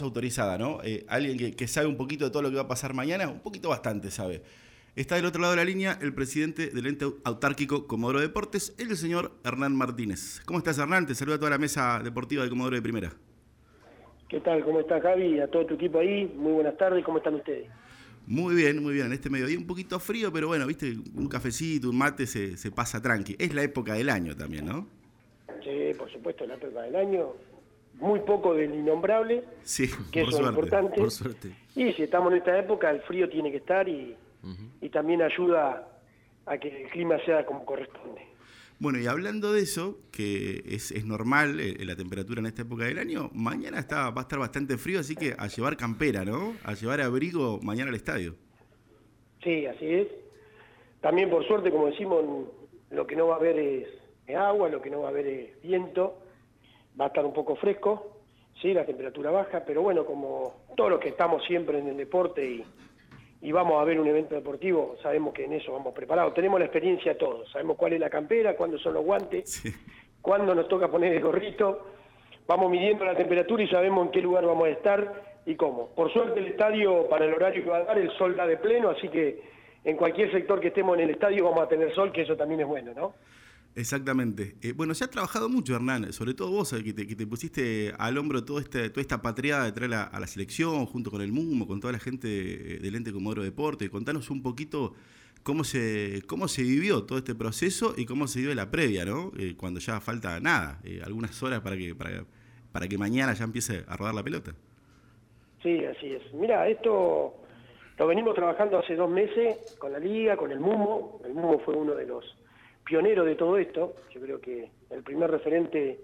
[0.00, 0.78] autorizada, ¿no?
[0.84, 3.28] Eh, alguien que, que, sabe un poquito de todo lo que va a pasar mañana,
[3.28, 4.42] un poquito bastante sabe.
[4.94, 8.96] Está del otro lado de la línea el presidente del ente autárquico Comodoro Deportes, el
[8.96, 10.40] señor Hernán Martínez.
[10.46, 11.04] ¿Cómo estás, Hernán?
[11.08, 13.10] Te saluda a toda la mesa deportiva de Comodoro de Primera.
[14.28, 14.64] ¿Qué tal?
[14.64, 15.40] ¿Cómo estás, Javi?
[15.40, 16.32] A todo tu equipo ahí.
[16.36, 17.04] Muy buenas tardes.
[17.04, 17.68] ¿Cómo están ustedes?
[18.24, 19.06] Muy bien, muy bien.
[19.06, 22.70] En este mediodía un poquito frío, pero bueno, viste, un cafecito, un mate se, se
[22.70, 23.34] pasa tranqui.
[23.36, 24.86] Es la época del año también, ¿no?
[25.64, 27.32] Sí, por supuesto, la época del año
[28.00, 31.00] muy poco del innombrable, sí, que es lo importante.
[31.00, 31.52] Por suerte.
[31.74, 34.16] Y si estamos en esta época, el frío tiene que estar y,
[34.80, 35.88] y también ayuda
[36.46, 38.22] a que el clima sea como corresponde.
[38.80, 42.84] Bueno, y hablando de eso, que es, es normal eh, la temperatura en esta época
[42.84, 46.54] del año, mañana está, va a estar bastante frío, así que a llevar campera, ¿no?
[46.62, 48.36] A llevar abrigo mañana al estadio.
[49.42, 50.08] Sí, así es.
[51.00, 52.24] También, por suerte, como decimos,
[52.90, 53.88] lo que no va a haber es
[54.36, 56.22] agua, lo que no va a haber es viento
[56.98, 58.18] va a estar un poco fresco,
[58.60, 62.44] sí, la temperatura baja, pero bueno, como todos los que estamos siempre en el deporte
[62.44, 62.64] y,
[63.42, 66.34] y vamos a ver un evento deportivo, sabemos que en eso vamos preparados.
[66.34, 69.62] Tenemos la experiencia todos, sabemos cuál es la campera, cuándo son los guantes,
[70.20, 71.86] cuándo nos toca poner el gorrito,
[72.46, 75.88] vamos midiendo la temperatura y sabemos en qué lugar vamos a estar y cómo.
[75.94, 78.56] Por suerte el estadio, para el horario que va a dar, el sol da de
[78.56, 79.40] pleno, así que
[79.84, 82.60] en cualquier sector que estemos en el estadio vamos a tener sol, que eso también
[82.60, 83.14] es bueno, ¿no?
[83.78, 84.56] Exactamente.
[84.60, 87.94] Eh, bueno, se ha trabajado mucho, Hernán, sobre todo vos, que te, que te pusiste
[87.96, 91.30] al hombro todo este, toda esta patriada de traer a, la selección, junto con el
[91.30, 93.88] MUMO, con toda la gente del ente Comodoro Deporte.
[93.88, 94.94] Contanos un poquito
[95.44, 99.30] cómo se, cómo se vivió todo este proceso y cómo se vive la previa, ¿no?
[99.38, 102.24] Eh, cuando ya falta nada, eh, algunas horas para que, para,
[102.72, 104.54] para que mañana ya empiece a rodar la pelota.
[105.62, 106.34] Sí, así es.
[106.34, 107.32] Mira, esto
[107.96, 111.20] lo venimos trabajando hace dos meses con la liga, con el MUMO.
[111.24, 112.37] El MUMO fue uno de los
[112.88, 116.00] pionero de todo esto, yo creo que el primer referente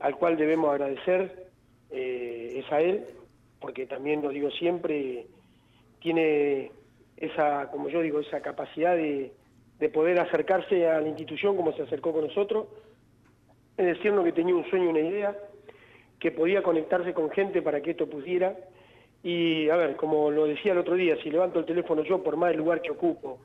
[0.00, 1.46] al cual debemos agradecer
[1.90, 3.04] eh, es a él,
[3.60, 5.26] porque también lo digo siempre,
[6.00, 6.72] tiene
[7.16, 9.32] esa, como yo digo, esa capacidad de,
[9.94, 12.66] poder acercarse a la institución como se acercó con nosotros,
[13.76, 15.36] es decirnos que tenía un sueño, una idea,
[16.18, 18.56] que podía conectarse con gente para que esto pudiera,
[19.22, 22.36] y a ver, como lo decía el otro día, si levanto el teléfono yo, por
[22.36, 23.38] más el lugar que ocupo,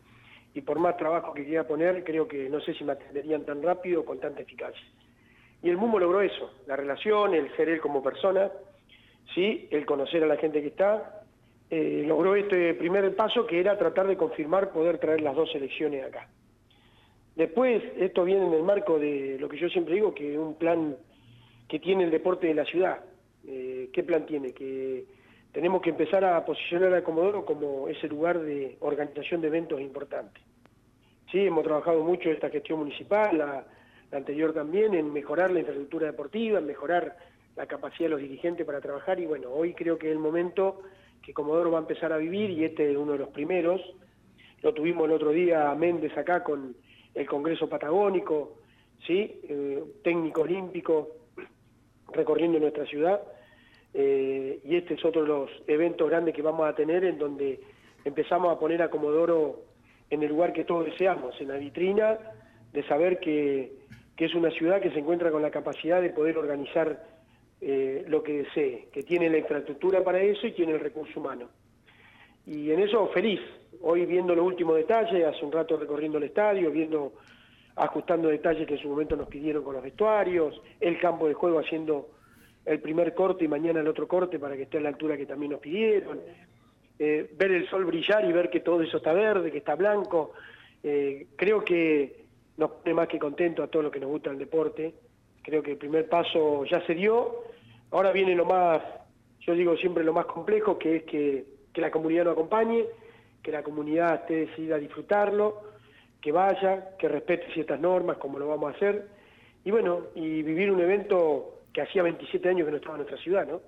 [0.54, 3.62] y por más trabajo que quiera poner, creo que no sé si me atenderían tan
[3.62, 4.86] rápido o con tanta eficacia.
[5.62, 8.52] Y el MUMO logró eso, la relación, el ser él como persona,
[9.34, 9.68] ¿sí?
[9.72, 11.24] el conocer a la gente que está,
[11.70, 16.06] eh, logró este primer paso que era tratar de confirmar poder traer las dos selecciones
[16.06, 16.28] acá.
[17.36, 20.96] Después, esto viene en el marco de lo que yo siempre digo, que un plan
[21.68, 23.00] que tiene el deporte de la ciudad.
[23.48, 24.54] Eh, ¿Qué plan tiene?
[24.54, 25.06] Que
[25.54, 30.44] tenemos que empezar a posicionar a Comodoro como ese lugar de organización de eventos importantes.
[31.32, 33.66] Sí, hemos trabajado mucho esta gestión municipal, la,
[34.12, 37.18] anterior también, en mejorar la infraestructura deportiva, en mejorar
[37.56, 40.82] la capacidad de los dirigentes para trabajar y bueno, hoy creo que es el momento
[41.24, 43.82] que Comodoro va a empezar a vivir y este es uno de los primeros.
[44.62, 46.76] Lo tuvimos el otro día a Méndez acá con
[47.16, 48.58] el Congreso Patagónico,
[49.06, 49.40] ¿sí?
[49.50, 51.10] Eh, técnico olímpico
[52.12, 53.22] recorriendo nuestra ciudad
[53.94, 57.60] eh, y este es otro de los eventos grandes que vamos a tener en donde
[58.04, 59.62] empezamos a poner a Comodoro
[60.10, 62.18] en el lugar que todos deseamos, en la vitrina
[62.72, 63.84] de saber que,
[64.18, 67.04] es una ciudad que se encuentra con la capacidad de poder organizar
[67.60, 71.50] eh, lo que desee, que tiene la infraestructura para eso y tiene el recurso humano.
[72.46, 73.42] Y en eso feliz,
[73.82, 77.14] hoy viendo los últimos detalles, hace un rato recorriendo el estadio, viendo,
[77.76, 81.60] ajustando detalles que en su momento nos pidieron con los vestuarios, el campo de juego
[81.60, 82.08] haciendo
[82.66, 85.26] el primer corte y mañana el otro corte para que esté a la altura que
[85.26, 86.22] también nos pidieron.
[87.00, 90.34] Eh, ver el sol brillar y ver que todo eso está verde, que está blanco,
[90.84, 92.24] eh, creo que
[92.58, 94.94] nos pone más que contento a todos los que nos gusta el deporte.
[95.42, 97.44] Creo que el primer paso ya se dio.
[97.92, 98.82] Ahora viene lo más,
[99.42, 102.86] yo digo siempre lo más complejo, que es que, que la comunidad nos acompañe,
[103.42, 105.62] que la comunidad esté decidida a disfrutarlo,
[106.22, 109.08] que vaya, que respete ciertas normas, como lo vamos a hacer.
[109.66, 113.18] Y bueno, y vivir un evento que hacía 27 años que no estaba en nuestra
[113.24, 113.62] ciudad, ¿no?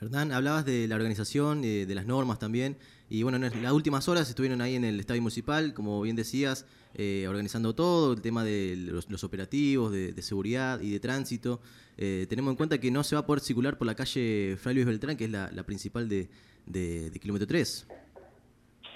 [0.00, 2.76] Hernán, hablabas de la organización, de las normas también,
[3.08, 6.66] y bueno, en las últimas horas estuvieron ahí en el estadio municipal, como bien decías,
[6.96, 11.60] eh, organizando todo, el tema de los, operativos, de, seguridad y de tránsito.
[11.98, 14.74] Eh, tenemos en cuenta que no se va a poder circular por la calle Fray
[14.74, 16.28] Luis Beltrán, que es la, principal de,
[16.66, 17.88] de, kilómetro 3.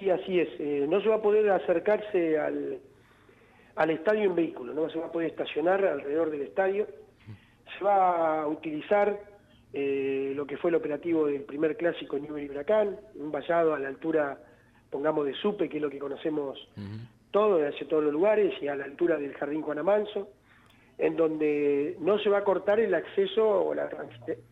[0.01, 0.49] Sí, así es.
[0.59, 2.79] Eh, no se va a poder acercarse al,
[3.77, 6.87] al estadio en vehículo, no se va a poder estacionar alrededor del estadio
[7.79, 9.19] se va a utilizar
[9.73, 13.79] eh, lo que fue el operativo del primer clásico Newell y Huracán, un vallado a
[13.79, 14.39] la altura,
[14.91, 16.59] pongamos, de Supe, que es lo que conocemos
[17.31, 20.29] todos, de hace todos los lugares, y a la altura del Jardín Juan Amanso,
[20.97, 23.81] en donde no se va a cortar el acceso o el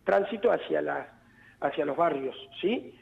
[0.05, 1.19] tránsito hacia, la,
[1.61, 2.95] hacia los barrios, ¿sí?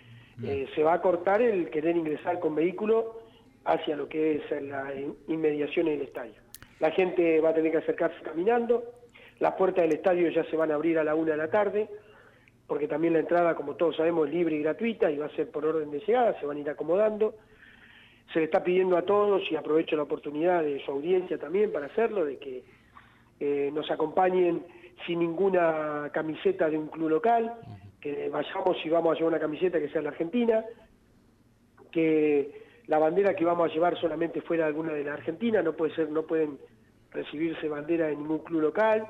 [0.42, 3.20] Eh, se va a cortar el querer ingresar con vehículo
[3.64, 4.92] hacia lo que es la
[5.28, 6.34] inmediación del estadio.
[6.80, 8.82] La gente va a tener que acercarse caminando,
[9.40, 11.88] las puertas del estadio ya se van a abrir a la una de la tarde,
[12.66, 15.50] porque también la entrada, como todos sabemos, es libre y gratuita y va a ser
[15.50, 17.34] por orden de llegada, se van a ir acomodando.
[18.32, 21.86] Se le está pidiendo a todos, y aprovecho la oportunidad de su audiencia también para
[21.86, 22.64] hacerlo, de que
[23.40, 24.64] eh, nos acompañen
[25.06, 27.54] sin ninguna camiseta de un club local,
[28.00, 30.64] que vayamos y vamos a llevar una camiseta que sea la Argentina,
[31.90, 35.94] que la bandera que vamos a llevar solamente fuera alguna de la Argentina, no puede
[35.94, 36.58] ser, no pueden
[37.10, 39.06] recibirse bandera de ningún club local,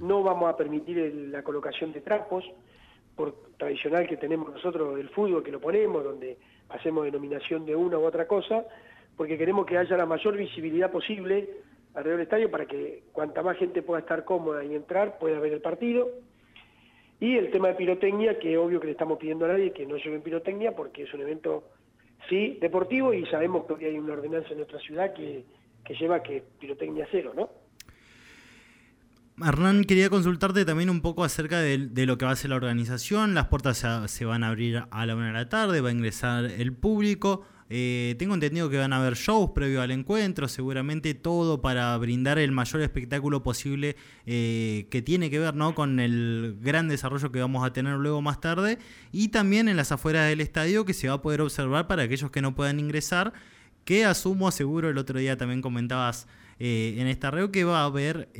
[0.00, 2.44] no vamos a permitir la colocación de trapos,
[3.18, 6.38] por tradicional que tenemos nosotros del fútbol, que lo ponemos, donde
[6.68, 8.64] hacemos denominación de una u otra cosa,
[9.16, 11.50] porque queremos que haya la mayor visibilidad posible
[11.94, 15.52] alrededor del estadio para que cuanta más gente pueda estar cómoda y entrar, pueda ver
[15.52, 16.08] el partido.
[17.18, 19.96] Y el tema de pirotecnia, que obvio que le estamos pidiendo a nadie que no
[19.96, 21.64] lleven pirotecnia, porque es un evento,
[22.28, 25.44] sí, deportivo, y sabemos que hoy hay una ordenanza en nuestra ciudad que,
[25.84, 27.50] que lleva que pirotecnia cero, ¿no?
[29.44, 33.34] Hernán, quería consultarte también un poco acerca de, lo que va a ser la organización.
[33.34, 36.44] Las puertas se, van a abrir a la una de la tarde, va a ingresar
[36.46, 37.44] el público.
[37.70, 42.38] Eh, tengo entendido que van a haber shows previo al encuentro, seguramente todo para brindar
[42.38, 43.94] el mayor espectáculo posible
[44.24, 45.74] eh, que tiene que ver ¿no?
[45.74, 48.78] con el gran desarrollo que vamos a tener luego más tarde
[49.12, 52.30] y también en las afueras del estadio que se va a poder observar para aquellos
[52.30, 53.34] que no puedan ingresar,
[53.84, 56.26] que asumo, seguro, el otro día también comentabas
[56.58, 58.30] eh, en esta red que va a haber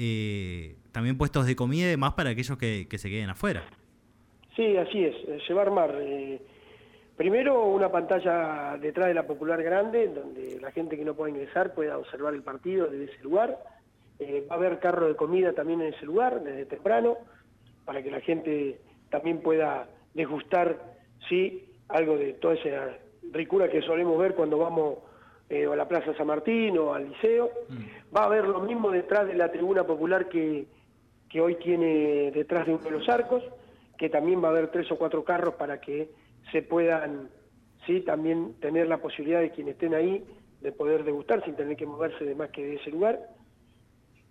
[0.92, 3.62] también puestos de comida y demás para aquellos que, se queden afuera.
[4.56, 5.14] Sí, así es,
[5.46, 5.94] se va a armar.
[6.00, 6.40] Eh,
[7.16, 11.74] primero una pantalla detrás de la Popular Grande, donde la gente que no pueda ingresar
[11.74, 13.58] pueda observar el partido desde ese lugar.
[14.18, 17.18] Eh, va a haber carro de comida también en ese lugar, desde temprano,
[17.84, 18.80] para que la gente
[19.10, 20.96] también pueda degustar,
[21.28, 22.98] sí, algo de toda esa
[23.32, 24.98] ricura que solemos ver cuando vamos
[25.48, 27.50] eh, a la Plaza San Martín o al Liceo.
[27.68, 28.14] Mm.
[28.16, 30.66] Va a haber lo mismo detrás de la tribuna popular que,
[31.28, 33.42] que hoy tiene detrás de uno de los arcos,
[33.96, 36.10] que también va a haber tres o cuatro carros para que
[36.52, 37.28] se puedan
[37.86, 40.24] sí también tener la posibilidad de quienes estén ahí
[40.60, 43.18] de poder degustar sin tener que moverse de más que de ese lugar.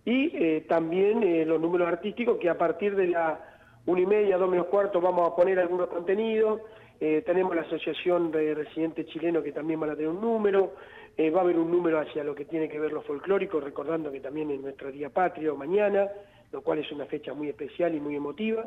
[0.04, 3.40] Y eh, también eh, los números artísticos que a partir de la
[3.86, 6.60] una y media, dos menos cuarto vamos a poner algunos contenidos.
[7.00, 10.74] Eh, tenemos la Asociación de Residentes Chilenos que también van a tener un número.
[11.18, 14.20] va a haber un número hacia lo que tiene que ver lo folclórico, recordando que
[14.20, 16.08] también es nuestro Día Patrio mañana
[16.52, 18.66] lo cual es una fecha muy especial y muy emotiva.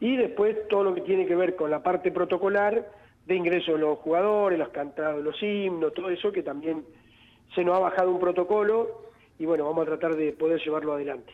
[0.00, 2.90] Y después todo lo que tiene que ver con la parte protocolar
[3.26, 6.84] de ingreso de los jugadores, los cantados los himnos, todo eso que también
[7.54, 11.32] se nos ha bajado un protocolo y bueno, vamos a tratar de poder llevarlo adelante.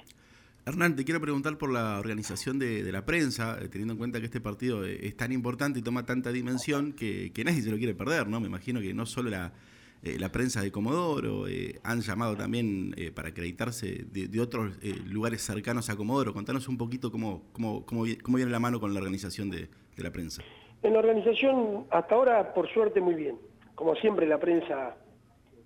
[0.67, 4.26] Hernán, te quiero preguntar por la organización de, la prensa, eh, teniendo en cuenta que
[4.26, 7.79] este partido eh, es tan importante y toma tanta dimensión que, que nadie se lo
[7.79, 8.41] quiere perder, ¿no?
[8.41, 9.53] Me imagino que no solo la,
[10.02, 14.73] eh, la prensa de Comodoro, eh, han llamado también eh, para acreditarse de, otros
[15.05, 16.32] lugares cercanos a Comodoro.
[16.32, 19.69] Contanos un poquito cómo, cómo, cómo, viene la mano con la organización de,
[19.99, 20.43] la prensa.
[20.82, 23.37] En la organización, hasta ahora, por suerte, muy bien.
[23.75, 24.97] Como siempre, la prensa,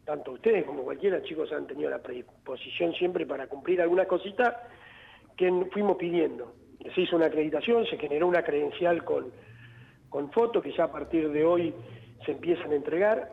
[0.05, 4.69] tanto ustedes como cualquiera, chicos, han tenido la predisposición siempre para cumplir alguna cosita
[5.37, 6.53] que fuimos pidiendo.
[6.93, 9.27] Se hizo una acreditación, se generó una credencial con,
[10.09, 11.73] con fotos que ya a partir de hoy
[12.27, 13.31] se empiezan a entregar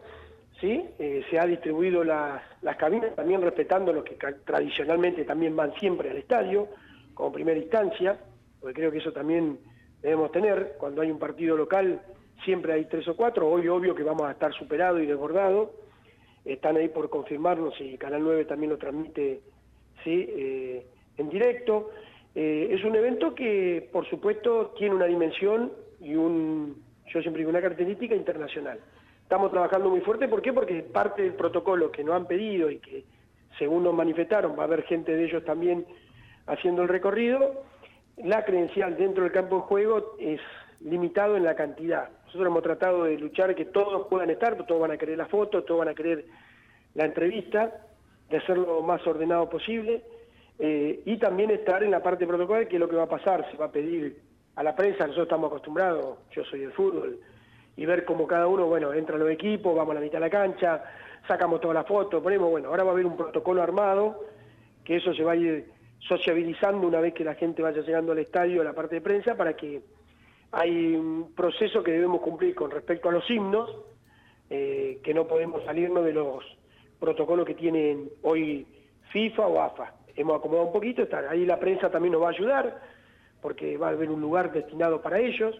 [0.64, 2.42] Eh, se ha distribuido las,
[2.78, 6.68] cabinas, también respetando los que tradicionalmente también van siempre al estadio,
[7.14, 8.20] como primera instancia,
[8.60, 9.58] porque creo que eso también
[10.02, 12.02] debemos tener, cuando hay un partido local
[12.44, 15.70] siempre hay tres o cuatro, hoy obvio que vamos a estar superados y desbordados,
[16.46, 19.42] están ahí por confirmarnos y Canal 9 también lo transmite
[20.04, 20.26] ¿sí?
[20.28, 20.86] Eh,
[21.18, 21.92] en directo.
[22.34, 26.82] Eh, es un evento que, por supuesto, tiene una dimensión y un,
[27.14, 28.80] yo siempre digo, una característica internacional
[29.32, 30.28] estamos trabajando muy fuerte.
[30.28, 30.52] ¿Por qué?
[30.52, 33.06] Porque parte del protocolo que nos han pedido y que
[33.58, 35.86] según nos manifestaron va a haber gente de ellos también
[36.48, 37.64] haciendo el recorrido,
[38.18, 40.42] la credencial dentro del campo de juego es
[40.82, 42.10] limitado en la cantidad.
[42.26, 45.64] Nosotros hemos tratado de luchar que todos puedan estar, todos van a querer la foto,
[45.64, 46.26] todos van a querer
[46.96, 47.72] la entrevista,
[48.30, 50.04] de hacerlo lo más ordenado posible,
[50.60, 53.50] eh, y también estar en la parte protocolo, que es lo que va a pasar,
[53.50, 54.20] se va a pedir
[54.56, 57.20] a la prensa, nosotros estamos acostumbrados, yo soy del fútbol,
[57.76, 60.26] y ver cómo cada uno, bueno, entra en los equipos, vamos a la mitad de
[60.26, 60.84] la cancha,
[61.28, 64.26] sacamos todas las fotos, ponemos, bueno, ahora va a haber un protocolo armado,
[64.84, 68.20] que eso se va a ir sociabilizando una vez que la gente vaya llegando al
[68.20, 69.82] estadio, a la parte de prensa, para que
[70.52, 73.74] hay un proceso que debemos cumplir con respecto a los himnos,
[74.50, 76.44] eh, que no podemos salirnos de los
[77.00, 78.68] protocolos que tienen hoy
[79.12, 79.94] FIFA o AFA.
[80.16, 82.82] Hemos acomodado un poquito, ahí la prensa también nos va a ayudar,
[83.42, 85.60] porque va a haber un lugar destinado para ellos,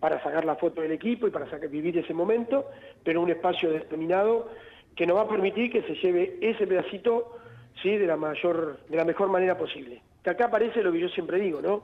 [0.00, 2.66] para sacar la foto del equipo y para vivir ese momento,
[3.02, 4.50] pero un espacio determinado
[4.94, 7.38] que nos va a permitir que se lleve ese pedacito
[7.82, 10.02] sí de la mayor de la mejor manera posible.
[10.22, 11.82] Que acá aparece lo que yo siempre digo no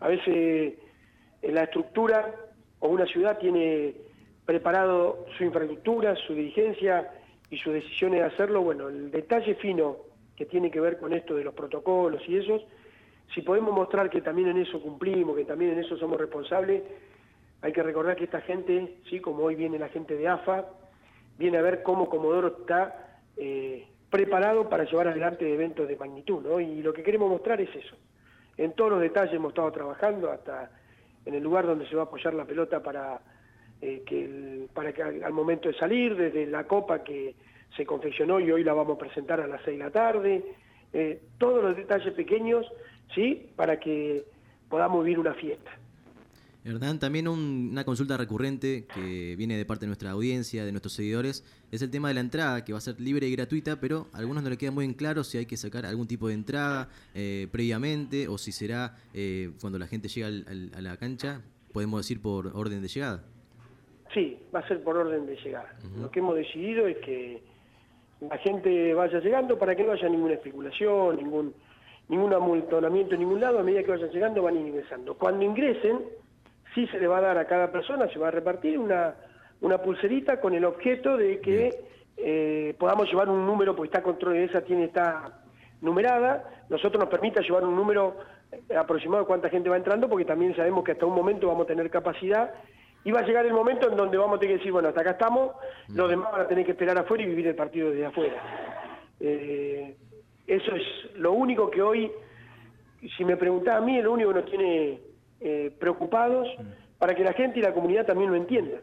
[0.00, 0.74] a veces
[1.42, 2.34] en la estructura
[2.80, 3.94] o una ciudad tiene
[4.44, 7.10] preparado su infraestructura su dirigencia
[7.50, 8.62] y sus decisiones de hacerlo.
[8.62, 9.96] Bueno el detalle fino
[10.36, 12.62] que tiene que ver con esto de los protocolos y esos
[13.32, 16.82] si podemos mostrar que también en eso cumplimos que también en eso somos responsables
[17.62, 20.66] hay que recordar que esta gente sí como hoy viene la gente de AFA
[21.38, 26.60] viene a ver cómo Comodoro está eh, preparado para llevar adelante eventos de magnitud, ¿no?
[26.60, 27.96] Y lo que queremos mostrar es eso.
[28.56, 30.70] En todos los detalles hemos estado trabajando, hasta
[31.26, 33.20] en el lugar donde se va a apoyar la pelota para,
[33.80, 37.34] eh, que, para que al, momento de salir, desde la copa que
[37.76, 40.44] se confeccionó y hoy la vamos a presentar a las seis de la tarde,
[40.92, 42.70] eh, todos los detalles pequeños,
[43.14, 43.50] ¿sí?
[43.56, 44.24] Para que
[44.68, 45.70] podamos vivir una fiesta.
[46.64, 51.44] Hernán, también una consulta recurrente que viene de parte de nuestra audiencia, de nuestros seguidores,
[51.70, 54.18] es el tema de la entrada, que va a ser libre y gratuita, pero a
[54.18, 56.88] algunos no le queda muy en claro si hay que sacar algún tipo de entrada
[57.14, 62.22] eh, previamente o si será eh, cuando la gente llega a la cancha, podemos decir
[62.22, 63.22] por orden de llegada.
[64.14, 65.76] Sí, va a ser por orden de llegada.
[66.00, 67.42] Lo que hemos decidido es que
[68.22, 71.52] la gente vaya llegando para que no haya ninguna especulación, ningún
[72.08, 75.14] ningún amontonamiento en ningún lado, a medida que vayan llegando van ingresando.
[75.14, 76.00] Cuando ingresen,
[76.74, 79.14] sí se le va a dar a cada persona, se va a repartir una,
[79.60, 81.84] una pulserita con el objeto de que
[82.16, 85.40] eh, podamos llevar un número, porque está control esa tiene está
[85.80, 88.16] numerada, nosotros nos permita llevar un número
[88.52, 91.64] eh, aproximado de cuánta gente va entrando, porque también sabemos que hasta un momento vamos
[91.64, 92.52] a tener capacidad
[93.04, 95.02] y va a llegar el momento en donde vamos a tener que decir, bueno, hasta
[95.02, 95.52] acá estamos,
[95.88, 98.34] los demás van a tener que esperar afuera y vivir el partido desde afuera.
[99.20, 99.96] Eh,
[100.46, 102.10] eso es lo único que hoy,
[103.16, 105.00] si me preguntás a mí, lo único que nos tiene
[105.40, 106.48] eh, preocupados
[106.98, 108.78] para que la gente y la comunidad también lo entienda,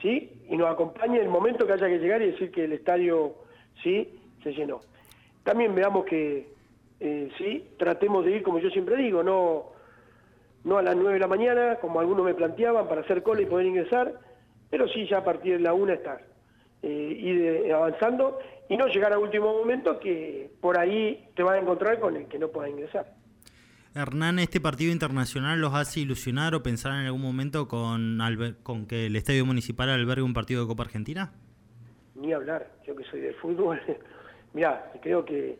[0.00, 0.42] ¿sí?
[0.48, 3.34] Y nos acompañe en el momento que haya que llegar y decir que el estadio,
[3.82, 4.18] ¿sí?
[4.42, 4.80] Se llenó.
[5.42, 6.48] También veamos que,
[7.00, 7.68] eh, ¿sí?
[7.78, 9.72] Tratemos de ir, como yo siempre digo, no,
[10.64, 13.46] no a las 9 de la mañana, como algunos me planteaban, para hacer cola y
[13.46, 14.12] poder ingresar,
[14.70, 16.33] pero sí ya a partir de la 1 estar.
[16.86, 18.38] Eh, ir avanzando
[18.68, 22.26] y no llegar a último momento que por ahí te vas a encontrar con el
[22.26, 23.14] que no pueda ingresar.
[23.94, 28.18] Hernán, ¿este partido internacional los hace ilusionar o pensar en algún momento con,
[28.62, 31.32] con que el Estadio Municipal albergue un partido de Copa Argentina?
[32.16, 33.80] Ni hablar, yo que soy de fútbol.
[34.52, 35.58] Mirá, creo que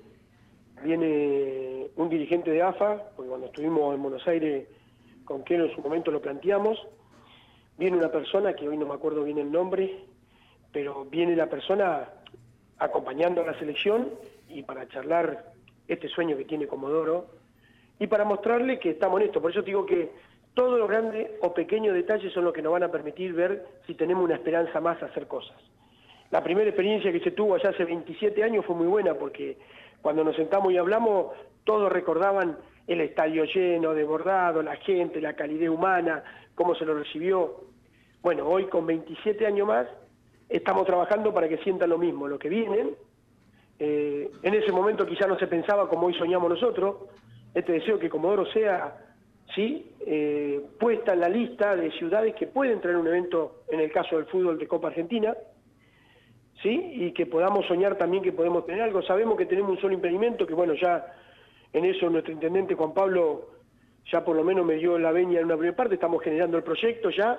[0.83, 4.69] viene un dirigente de AFA, porque cuando estuvimos en Buenos Aires
[5.25, 6.77] con quien en su momento lo planteamos,
[7.79, 10.05] viene una persona que hoy no me acuerdo bien el nombre,
[10.75, 12.09] pero viene la persona
[12.79, 14.11] acompañando a la selección
[14.49, 15.53] y para charlar
[15.87, 17.27] este sueño que tiene Comodoro,
[18.01, 19.41] y para mostrarle que estamos en esto.
[19.41, 20.11] Por eso digo que
[20.53, 23.95] todos los grandes o pequeños detalles son los que nos van a permitir ver si
[23.95, 25.57] tenemos una esperanza más a hacer cosas.
[26.33, 29.57] La primera experiencia que se tuvo allá hace 27 años fue muy buena porque
[30.03, 35.71] cuando nos sentamos y hablamos, todos recordaban el estadio lleno, desbordado, la gente, la calidez
[35.71, 36.25] humana,
[36.57, 37.61] cómo se lo recibió.
[38.23, 39.87] Bueno, hoy con 27 años más
[40.49, 42.95] estamos trabajando para que sientan lo mismo, lo que vienen.
[43.79, 46.97] Eh, en ese momento quizá no se pensaba como hoy soñamos nosotros,
[47.55, 48.97] este deseo que Comodoro sea
[49.55, 49.91] ¿sí?
[50.07, 54.17] Eh, puesta en la lista de ciudades que pueden traer un evento, en el caso
[54.17, 55.35] del fútbol de Copa Argentina,
[56.63, 56.71] ¿sí?
[56.95, 59.03] y que podamos soñar también que podemos tener algo.
[59.03, 61.05] Sabemos que tenemos un solo impedimento, que bueno, ya
[61.73, 63.55] en eso nuestro intendente Juan Pablo
[64.11, 66.63] ya por lo menos me dio la veña en una primera parte, estamos generando el
[66.63, 67.39] proyecto ya,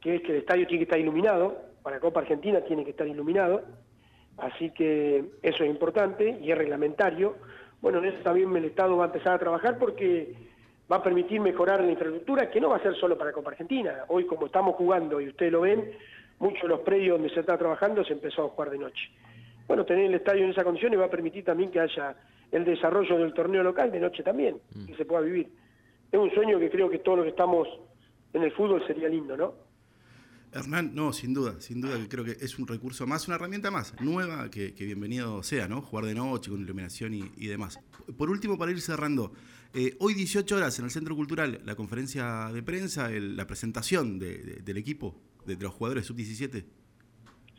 [0.00, 1.58] que es que el estadio tiene que estar iluminado,
[1.88, 3.62] para Copa Argentina tiene que estar iluminado,
[4.36, 7.36] así que eso es importante y es reglamentario.
[7.80, 10.34] Bueno, en eso también el Estado va a empezar a trabajar porque
[10.92, 14.04] va a permitir mejorar la infraestructura, que no va a ser solo para Copa Argentina.
[14.08, 15.92] Hoy, como estamos jugando, y ustedes lo ven,
[16.40, 19.08] muchos de los predios donde se está trabajando se empezó a jugar de noche.
[19.66, 22.14] Bueno, tener el estadio en esa condición va a permitir también que haya
[22.52, 24.88] el desarrollo del torneo local de noche también, mm.
[24.88, 25.48] que se pueda vivir.
[26.12, 27.66] Es un sueño que creo que todos los que estamos
[28.34, 29.67] en el fútbol sería lindo, ¿no?
[30.52, 33.70] Hernán, no, sin duda, sin duda que creo que es un recurso más, una herramienta
[33.70, 35.82] más, nueva, que, bienvenido sea, ¿no?
[35.82, 37.78] Jugar de noche con iluminación y, demás.
[38.16, 39.32] Por último, para ir cerrando,
[39.74, 44.76] eh, hoy 18 horas en el Centro Cultural, la conferencia de prensa, la presentación del
[44.76, 45.14] equipo,
[45.44, 46.64] de, los jugadores sub-17.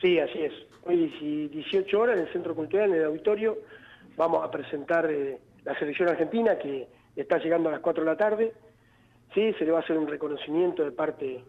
[0.02, 0.54] Sí, así es.
[0.84, 3.60] Hoy 18 horas en el Centro Cultural, en el auditorio,
[4.18, 8.18] vamos a presentar eh, la selección argentina que está llegando a las 4 de la
[8.18, 8.54] tarde.
[9.36, 11.44] Sí, se le va a hacer un reconocimiento de parte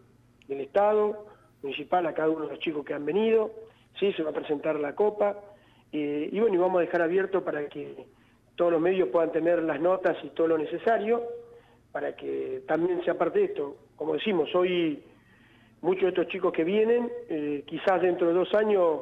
[0.47, 1.30] del Estado,
[1.61, 3.51] municipal a cada uno de los chicos que han venido,
[3.99, 5.37] sí, se va a presentar la copa,
[5.91, 8.05] eh, y bueno, y vamos a dejar abierto para que
[8.55, 11.23] todos los medios puedan tener las notas y todo lo necesario,
[11.91, 13.75] para que también sea parte de esto.
[13.95, 15.03] Como decimos, hoy
[15.81, 19.01] muchos de estos chicos que vienen, eh, quizás dentro de dos años,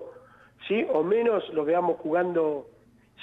[0.67, 2.67] sí, o menos, los veamos jugando,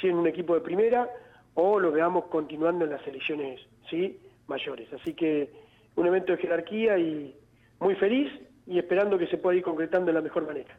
[0.01, 1.11] sí, en un equipo de primera,
[1.55, 4.93] o los veamos continuando en las selecciones, sí, mayores.
[4.93, 5.51] Así que
[5.97, 7.35] un evento de jerarquía y
[7.81, 8.31] muy feliz
[8.67, 10.77] y esperando que se pueda ir concretando de la mejor manera.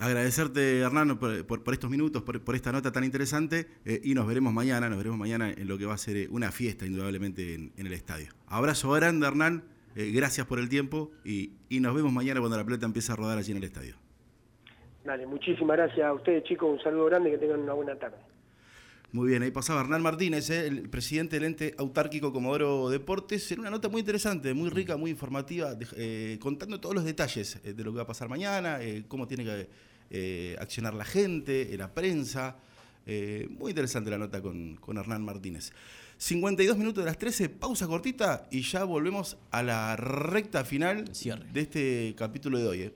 [0.00, 4.88] Agradecerte, Hernán, por, estos minutos, por, esta nota tan interesante eh, y nos veremos mañana,
[4.88, 7.92] nos veremos mañana en lo que va a ser eh, una fiesta, indudablemente, en, el
[7.92, 8.32] estadio.
[8.46, 9.62] Abrazo grande, Hernán,
[9.94, 13.36] eh, gracias por el tiempo y, nos vemos mañana cuando la pelota empiece a rodar
[13.36, 13.94] allí en el estadio.
[15.04, 18.16] Dale, muchísimas gracias a ustedes, chicos, un saludo grande, que tengan una buena tarde.
[19.12, 23.70] Muy bien, ahí pasaba Hernán Martínez, el presidente del ente autárquico Comodoro Deportes, en una
[23.70, 25.76] nota muy interesante, muy rica, muy informativa,
[26.38, 29.68] contando todos los detalles de lo que va a pasar mañana, cómo tiene que
[30.12, 32.56] eh, accionar la gente, la prensa.
[33.06, 35.72] Eh, muy interesante la nota con, con, Hernán Martínez.
[36.18, 41.04] 52 minutos de las 13, pausa cortita y ya volvemos a la recta final
[41.52, 42.82] de este capítulo de hoy.
[42.82, 42.94] Eh.